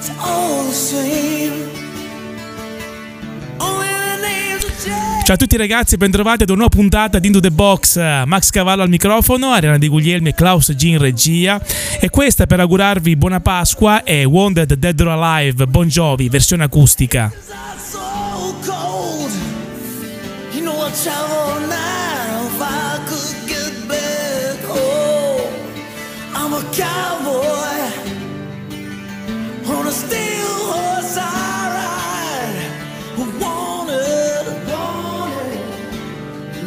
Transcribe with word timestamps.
It's 0.00 0.10
all 0.18 0.64
the 0.64 0.72
same. 0.72 1.68
Ciao 5.24 5.34
a 5.34 5.36
tutti 5.36 5.58
ragazzi, 5.58 5.98
bentrovati 5.98 6.44
ad 6.44 6.48
una 6.48 6.60
nuova 6.60 6.74
puntata 6.74 7.18
di 7.18 7.26
Into 7.26 7.40
the 7.40 7.50
Box. 7.50 7.98
Max 8.24 8.48
Cavallo 8.48 8.80
al 8.80 8.88
microfono, 8.88 9.50
Ariana 9.50 9.76
Di 9.76 9.88
Guglielmi 9.88 10.30
e 10.30 10.34
Klaus 10.34 10.74
G 10.74 10.82
in 10.84 10.98
regia. 10.98 11.60
E 12.00 12.08
questa 12.08 12.46
per 12.46 12.60
augurarvi 12.60 13.14
buona 13.14 13.40
Pasqua 13.40 14.02
e 14.02 14.24
Wounded 14.24 14.72
Dead 14.72 14.98
or 15.00 15.08
Alive 15.08 15.66
Bon 15.66 15.86
Jovi, 15.86 16.30
versione 16.30 16.64
acustica. 16.64 17.30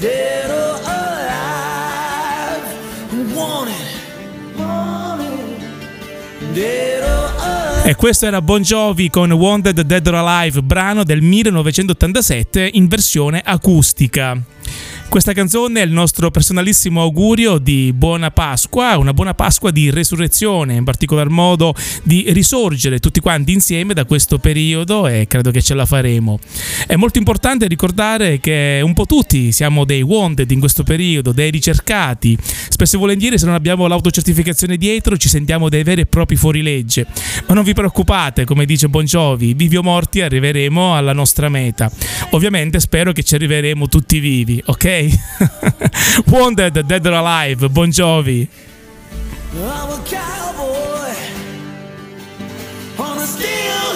Dead 0.00 0.50
or 0.50 0.80
alive. 0.84 2.62
Wanted, 3.34 3.74
wanted, 4.56 5.32
dead 6.54 7.02
or. 7.02 7.86
E 7.88 7.94
questo 7.94 8.26
era 8.26 8.42
Bon 8.42 8.60
Jovi 8.60 9.08
con 9.08 9.32
Wounded 9.32 9.80
Dead 9.80 10.06
or 10.06 10.14
Alive, 10.16 10.60
brano 10.62 11.04
del 11.04 11.22
1987 11.22 12.68
in 12.74 12.86
versione 12.86 13.40
acustica. 13.42 14.38
Questa 15.08 15.32
canzone 15.32 15.80
è 15.80 15.84
il 15.84 15.90
nostro 15.90 16.30
personalissimo 16.30 17.00
augurio 17.00 17.56
di 17.56 17.94
buona 17.94 18.30
Pasqua, 18.30 18.98
una 18.98 19.14
buona 19.14 19.32
Pasqua 19.32 19.70
di 19.70 19.88
resurrezione, 19.90 20.74
in 20.74 20.84
particolar 20.84 21.30
modo 21.30 21.74
di 22.02 22.26
risorgere 22.28 23.00
tutti 23.00 23.18
quanti 23.18 23.52
insieme 23.52 23.94
da 23.94 24.04
questo 24.04 24.38
periodo 24.38 25.06
e 25.06 25.26
credo 25.26 25.50
che 25.50 25.62
ce 25.62 25.72
la 25.72 25.86
faremo. 25.86 26.38
È 26.86 26.94
molto 26.96 27.16
importante 27.16 27.66
ricordare 27.66 28.38
che 28.38 28.80
un 28.84 28.92
po' 28.92 29.06
tutti 29.06 29.50
siamo 29.50 29.86
dei 29.86 30.02
wounded 30.02 30.50
in 30.50 30.60
questo 30.60 30.82
periodo, 30.82 31.32
dei 31.32 31.50
ricercati. 31.50 32.36
Spesso 32.68 32.96
e 32.96 32.98
volentieri 32.98 33.38
se 33.38 33.46
non 33.46 33.54
abbiamo 33.54 33.86
l'autocertificazione 33.86 34.76
dietro 34.76 35.16
ci 35.16 35.30
sentiamo 35.30 35.70
dei 35.70 35.84
veri 35.84 36.02
e 36.02 36.06
propri 36.06 36.36
fuorilegge. 36.36 37.06
Ma 37.46 37.54
non 37.54 37.64
vi 37.64 37.72
preoccupate, 37.72 38.44
come 38.44 38.66
dice 38.66 38.90
Bon 38.90 39.06
Jovi, 39.06 39.54
vivi 39.54 39.78
o 39.78 39.82
morti 39.82 40.20
arriveremo 40.20 40.94
alla 40.94 41.14
nostra 41.14 41.48
meta. 41.48 41.90
Ovviamente 42.32 42.78
spero 42.78 43.12
che 43.12 43.22
ci 43.22 43.34
arriveremo 43.36 43.88
tutti 43.88 44.18
vivi, 44.18 44.62
ok? 44.66 44.96
Wounded, 46.26 46.74
Dead 46.88 47.06
or 47.06 47.12
Alive, 47.12 47.60
Bon 47.72 47.90
Jovi. 47.90 48.48
I'm 49.54 49.90
a 49.90 50.04
cowboy 50.04 51.14
on 52.98 53.18
a 53.18 53.26
steel 53.26 53.87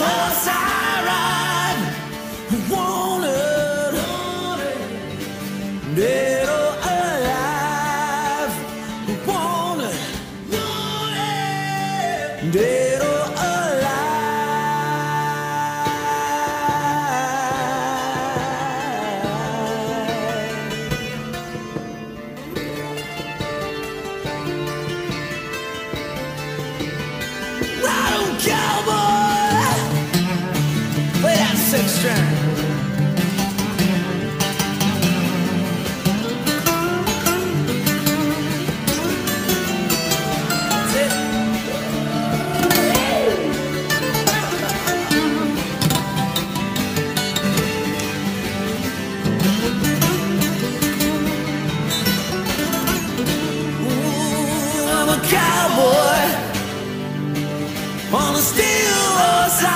on 58.15 58.35
a 58.35 58.39
steel 58.39 59.03
horse 59.19 59.63
I 59.65 59.67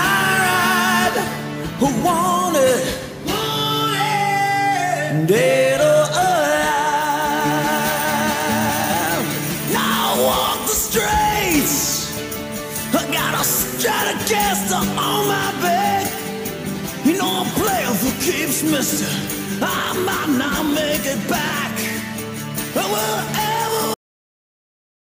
ride. 0.45 1.17
Who 1.81 1.87
wanted, 2.05 2.85
wanted, 3.27 5.27
dead 5.27 5.81
or 5.81 5.85
alive. 5.85 6.05
I 9.75 10.17
walk 10.21 10.59
the 10.69 10.75
streets. 10.87 11.77
I 12.93 12.95
got 13.11 13.35
a 13.35 13.43
Stratocaster 13.43 14.81
on 14.81 14.87
my 15.27 15.51
back. 15.63 16.07
You 17.07 17.17
know 17.17 17.43
I'm 17.43 17.51
playing 17.55 17.95
for 17.95 18.13
keeps, 18.23 18.63
mister. 18.63 19.09
I 19.63 19.95
might 20.05 20.29
not 20.37 20.67
make 20.75 21.07
it 21.07 21.27
back. 21.29 21.73
But 22.75 22.85
will 22.91 23.56